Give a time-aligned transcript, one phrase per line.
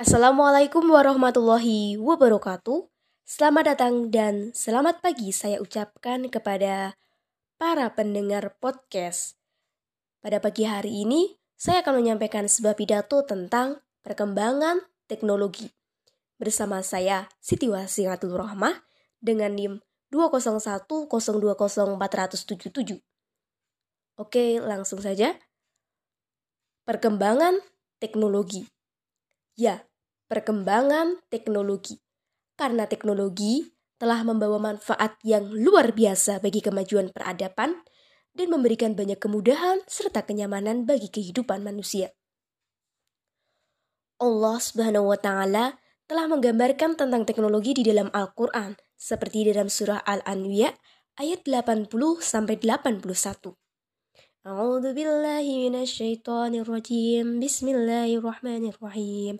[0.00, 2.88] Assalamualaikum warahmatullahi wabarakatuh.
[3.28, 6.96] Selamat datang dan selamat pagi saya ucapkan kepada
[7.60, 9.36] para pendengar podcast.
[10.24, 15.68] Pada pagi hari ini, saya akan menyampaikan sebuah pidato tentang perkembangan teknologi.
[16.40, 18.80] Bersama saya, Siti Wasiratul Rahmah,
[19.20, 19.84] dengan NIM
[20.16, 23.04] 201020477.
[24.16, 25.36] Oke, langsung saja.
[26.88, 27.60] Perkembangan
[28.00, 28.64] teknologi.
[29.60, 29.84] Ya,
[30.30, 31.98] perkembangan teknologi.
[32.54, 33.66] Karena teknologi
[33.98, 37.82] telah membawa manfaat yang luar biasa bagi kemajuan peradaban
[38.32, 42.14] dan memberikan banyak kemudahan serta kenyamanan bagi kehidupan manusia.
[44.22, 50.70] Allah Subhanahu wa taala telah menggambarkan tentang teknologi di dalam Al-Qur'an seperti dalam surah Al-Anbiya
[51.18, 53.56] ayat 80 sampai 81.
[54.40, 57.40] A'udzu billahi minasyaitonir rajim.
[57.40, 59.36] Bismillahirrahmanirrahim.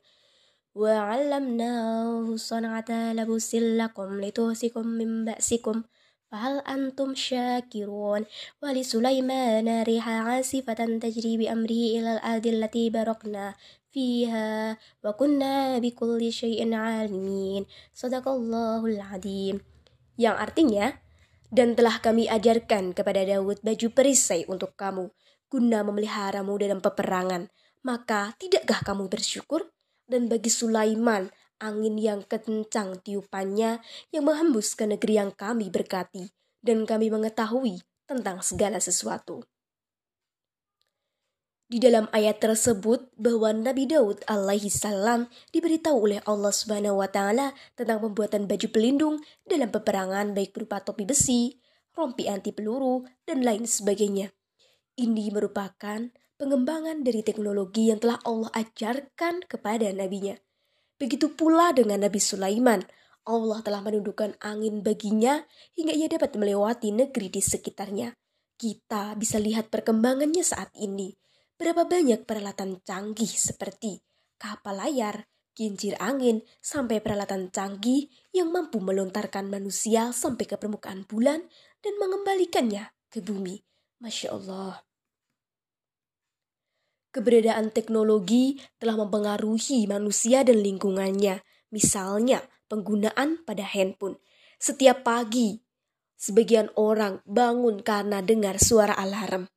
[0.75, 5.83] وعلمناه صنعة لبس لكم لتهسكم من بأسكم
[6.31, 8.25] فهل أنتم شاكرون
[8.61, 13.55] ولسليمان ريح عاصفة تجري بأمره إلى الأرض التي باركنا
[13.91, 19.55] فيها وكنا بكل شيء عالمين صدق الله العظيم
[20.19, 20.99] yang artinya
[21.51, 25.07] dan telah kami ajarkan kepada Daud baju perisai untuk kamu
[25.47, 27.47] guna memeliharamu dalam peperangan
[27.87, 29.71] maka tidakkah kamu bersyukur
[30.10, 31.30] dan bagi Sulaiman
[31.62, 33.78] angin yang kencang tiupannya
[34.10, 37.80] yang menghembus ke negeri yang kami berkati dan kami mengetahui
[38.10, 39.46] tentang segala sesuatu.
[41.70, 47.54] Di dalam ayat tersebut bahwa Nabi Daud alaihi salam diberitahu oleh Allah Subhanahu wa taala
[47.78, 51.62] tentang pembuatan baju pelindung dalam peperangan baik berupa topi besi,
[51.94, 54.34] rompi anti peluru dan lain sebagainya.
[54.98, 60.32] Ini merupakan pengembangan dari teknologi yang telah Allah ajarkan kepada nabinya.
[60.96, 62.80] Begitu pula dengan Nabi Sulaiman,
[63.28, 65.44] Allah telah menundukkan angin baginya
[65.76, 68.16] hingga ia dapat melewati negeri di sekitarnya.
[68.56, 71.12] Kita bisa lihat perkembangannya saat ini.
[71.60, 74.00] Berapa banyak peralatan canggih seperti
[74.40, 81.44] kapal layar, kincir angin, sampai peralatan canggih yang mampu melontarkan manusia sampai ke permukaan bulan
[81.84, 83.60] dan mengembalikannya ke bumi.
[84.00, 84.89] Masya Allah.
[87.10, 91.42] Keberadaan teknologi telah mempengaruhi manusia dan lingkungannya.
[91.74, 94.22] Misalnya, penggunaan pada handphone.
[94.62, 95.58] Setiap pagi,
[96.14, 99.50] sebagian orang bangun karena dengar suara alarm.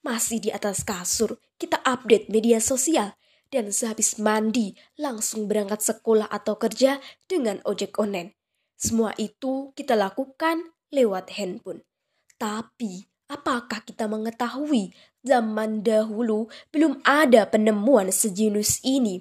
[0.00, 3.12] Masih di atas kasur, kita update media sosial
[3.52, 8.36] dan sehabis mandi langsung berangkat sekolah atau kerja dengan ojek online.
[8.78, 11.82] Semua itu kita lakukan lewat handphone.
[12.38, 19.20] Tapi Apakah kita mengetahui zaman dahulu belum ada penemuan sejenis ini?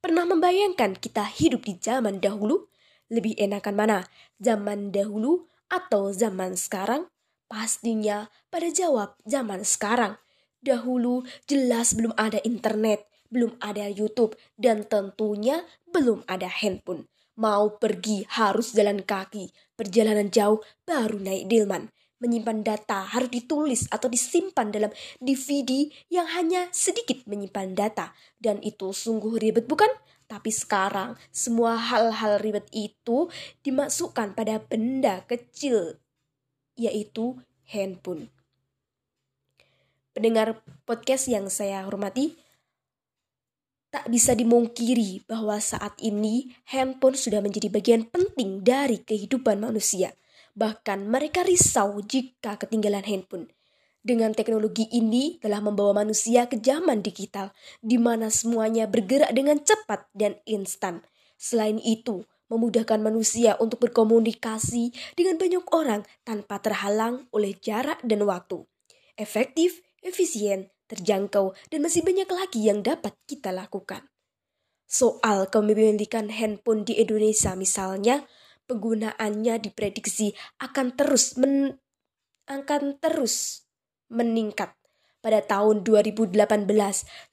[0.00, 2.72] Pernah membayangkan kita hidup di zaman dahulu?
[3.12, 3.98] Lebih enakan mana?
[4.40, 7.04] Zaman dahulu atau zaman sekarang?
[7.44, 10.16] Pastinya pada jawab zaman sekarang.
[10.64, 17.12] Dahulu jelas belum ada internet, belum ada YouTube, dan tentunya belum ada handphone.
[17.36, 21.92] Mau pergi harus jalan kaki, perjalanan jauh baru naik delman
[22.22, 28.94] menyimpan data harus ditulis atau disimpan dalam DVD yang hanya sedikit menyimpan data dan itu
[28.94, 29.90] sungguh ribet bukan?
[30.24, 33.28] Tapi sekarang semua hal-hal ribet itu
[33.60, 36.00] dimasukkan pada benda kecil
[36.74, 37.38] yaitu
[37.68, 38.32] handphone.
[40.14, 42.38] Pendengar podcast yang saya hormati,
[43.94, 50.14] tak bisa dimungkiri bahwa saat ini handphone sudah menjadi bagian penting dari kehidupan manusia.
[50.54, 53.50] Bahkan mereka risau jika ketinggalan handphone.
[54.04, 57.50] Dengan teknologi ini telah membawa manusia ke zaman digital,
[57.80, 61.02] di mana semuanya bergerak dengan cepat dan instan.
[61.40, 62.22] Selain itu,
[62.52, 68.62] memudahkan manusia untuk berkomunikasi dengan banyak orang tanpa terhalang oleh jarak dan waktu.
[69.16, 74.04] Efektif, efisien, terjangkau, dan masih banyak lagi yang dapat kita lakukan.
[74.84, 78.28] Soal kepemilikan handphone di Indonesia misalnya,
[78.66, 81.78] penggunaannya diprediksi akan terus men
[82.48, 83.64] akan terus
[84.12, 84.76] meningkat.
[85.24, 86.36] Pada tahun 2018,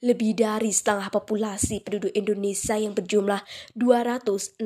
[0.00, 3.44] lebih dari setengah populasi penduduk Indonesia yang berjumlah
[3.76, 4.64] 267,7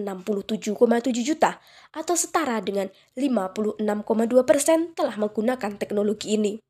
[1.27, 1.59] juta
[1.91, 2.87] atau setara dengan
[3.19, 3.83] 56,2
[4.47, 6.63] persen telah menggunakan teknologi ini.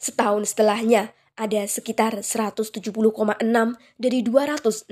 [0.00, 2.82] Setahun setelahnya, ada sekitar 170,6
[3.94, 4.90] dari 269,6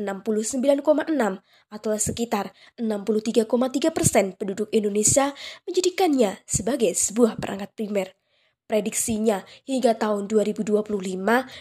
[1.67, 5.35] atau sekitar 63,3 persen penduduk Indonesia
[5.67, 8.15] menjadikannya sebagai sebuah perangkat primer.
[8.67, 10.91] Prediksinya hingga tahun 2025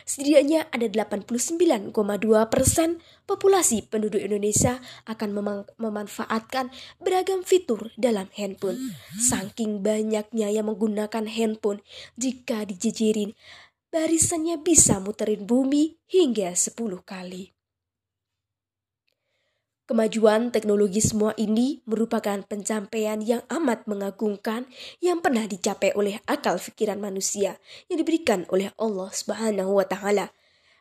[0.09, 1.93] setidaknya ada 89,2
[2.49, 2.97] persen
[3.29, 8.81] populasi penduduk Indonesia akan mem memanfaatkan beragam fitur dalam handphone.
[9.21, 11.85] Saking banyaknya yang menggunakan handphone
[12.17, 13.37] jika dijejerin,
[13.95, 16.75] barisannya bisa muterin bumi hingga 10
[17.07, 17.55] kali.
[19.87, 24.67] Kemajuan teknologi semua ini merupakan pencapaian yang amat mengagumkan
[24.99, 27.55] yang pernah dicapai oleh akal pikiran manusia
[27.87, 30.27] yang diberikan oleh Allah Subhanahu wa taala.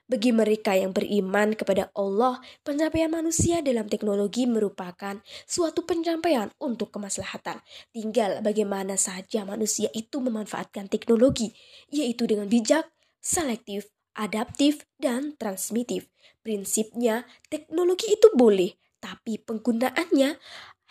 [0.05, 5.17] Bagi mereka yang beriman kepada Allah, pencapaian manusia dalam teknologi merupakan
[5.49, 7.57] suatu pencapaian untuk kemaslahatan.
[7.89, 11.57] Tinggal bagaimana saja manusia itu memanfaatkan teknologi,
[11.89, 12.85] yaitu dengan bijak,
[13.25, 16.13] selektif, adaptif, dan transmitif.
[16.45, 20.41] Prinsipnya, teknologi itu boleh tapi penggunaannya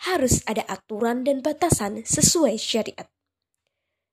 [0.06, 3.10] harus ada aturan dan batasan sesuai syariat.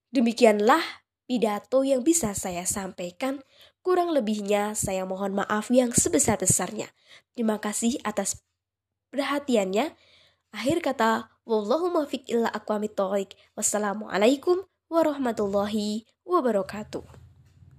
[0.10, 0.82] Demikianlah
[1.30, 3.46] pidato yang bisa saya sampaikan.
[3.86, 6.90] Kurang lebihnya saya mohon maaf yang sebesar-besarnya.
[7.38, 8.42] Terima kasih atas
[9.14, 9.94] perhatiannya.
[10.52, 11.32] Akhir kata,
[12.28, 12.98] illa aqwamit
[13.56, 17.21] Wassalamualaikum warahmatullahi wabarakatuh.